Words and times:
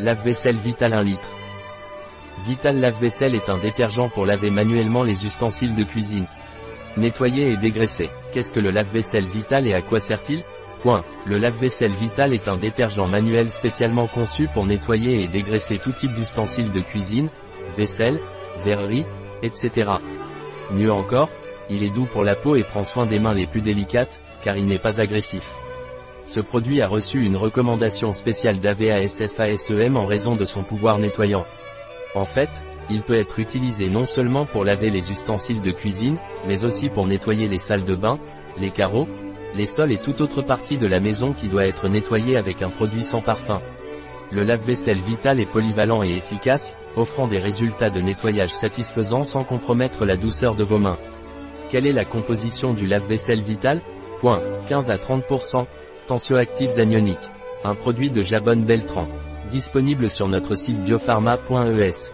Lave-vaisselle 0.00 0.58
Vital 0.58 0.92
1 0.92 1.02
litre. 1.04 1.28
Vital 2.48 2.80
Lave-vaisselle 2.80 3.36
est 3.36 3.48
un 3.48 3.58
détergent 3.58 4.08
pour 4.08 4.26
laver 4.26 4.50
manuellement 4.50 5.04
les 5.04 5.24
ustensiles 5.24 5.76
de 5.76 5.84
cuisine. 5.84 6.26
Nettoyer 6.96 7.52
et 7.52 7.56
dégraisser. 7.56 8.10
Qu'est-ce 8.32 8.50
que 8.50 8.58
le 8.58 8.70
lave-vaisselle 8.70 9.26
Vital 9.26 9.68
et 9.68 9.72
à 9.72 9.82
quoi 9.82 10.00
sert-il? 10.00 10.42
Point. 10.82 11.04
Le 11.26 11.38
lave-vaisselle 11.38 11.92
Vital 11.92 12.34
est 12.34 12.48
un 12.48 12.56
détergent 12.56 13.06
manuel 13.06 13.50
spécialement 13.50 14.08
conçu 14.08 14.48
pour 14.52 14.66
nettoyer 14.66 15.22
et 15.22 15.28
dégraisser 15.28 15.78
tout 15.78 15.92
type 15.92 16.12
d'ustensiles 16.14 16.72
de 16.72 16.80
cuisine, 16.80 17.28
vaisselle, 17.76 18.18
verrerie, 18.64 19.06
etc. 19.42 19.92
Mieux 20.72 20.92
encore, 20.92 21.30
il 21.70 21.84
est 21.84 21.94
doux 21.94 22.06
pour 22.06 22.24
la 22.24 22.34
peau 22.34 22.56
et 22.56 22.64
prend 22.64 22.82
soin 22.82 23.06
des 23.06 23.20
mains 23.20 23.32
les 23.32 23.46
plus 23.46 23.62
délicates, 23.62 24.20
car 24.42 24.56
il 24.56 24.66
n'est 24.66 24.80
pas 24.80 25.00
agressif. 25.00 25.54
Ce 26.24 26.40
produit 26.40 26.80
a 26.80 26.88
reçu 26.88 27.22
une 27.22 27.36
recommandation 27.36 28.10
spéciale 28.12 28.58
d'AVASFASEM 28.58 29.96
en 29.96 30.06
raison 30.06 30.36
de 30.36 30.46
son 30.46 30.62
pouvoir 30.62 30.98
nettoyant. 30.98 31.44
En 32.14 32.24
fait, 32.24 32.62
il 32.88 33.02
peut 33.02 33.18
être 33.18 33.38
utilisé 33.38 33.90
non 33.90 34.06
seulement 34.06 34.46
pour 34.46 34.64
laver 34.64 34.90
les 34.90 35.10
ustensiles 35.10 35.60
de 35.60 35.70
cuisine, 35.70 36.16
mais 36.46 36.64
aussi 36.64 36.88
pour 36.88 37.06
nettoyer 37.06 37.46
les 37.46 37.58
salles 37.58 37.84
de 37.84 37.94
bain, 37.94 38.18
les 38.58 38.70
carreaux, 38.70 39.06
les 39.54 39.66
sols 39.66 39.92
et 39.92 39.98
toute 39.98 40.22
autre 40.22 40.40
partie 40.40 40.78
de 40.78 40.86
la 40.86 40.98
maison 40.98 41.34
qui 41.34 41.48
doit 41.48 41.66
être 41.66 41.88
nettoyée 41.88 42.38
avec 42.38 42.62
un 42.62 42.70
produit 42.70 43.04
sans 43.04 43.20
parfum. 43.20 43.60
Le 44.32 44.44
lave-vaisselle 44.44 45.00
Vital 45.00 45.40
est 45.40 45.50
polyvalent 45.50 46.02
et 46.02 46.16
efficace, 46.16 46.74
offrant 46.96 47.26
des 47.26 47.38
résultats 47.38 47.90
de 47.90 48.00
nettoyage 48.00 48.52
satisfaisants 48.52 49.24
sans 49.24 49.44
compromettre 49.44 50.06
la 50.06 50.16
douceur 50.16 50.54
de 50.54 50.64
vos 50.64 50.78
mains. 50.78 50.98
Quelle 51.70 51.86
est 51.86 51.92
la 51.92 52.04
composition 52.04 52.72
du 52.72 52.86
lave-vaisselle 52.86 53.42
Vital? 53.42 53.82
Point. 54.20 54.40
15 54.68 54.90
à 54.90 54.96
30%, 54.96 55.66
Tensioactifs 56.06 56.76
anioniques. 56.76 57.30
Un 57.64 57.74
produit 57.74 58.10
de 58.10 58.20
Jabonne 58.20 58.64
Beltran. 58.64 59.08
Disponible 59.50 60.10
sur 60.10 60.28
notre 60.28 60.54
site 60.54 60.78
biopharma.es. 60.84 62.12